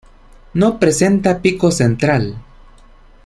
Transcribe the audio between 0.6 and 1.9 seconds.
presenta pico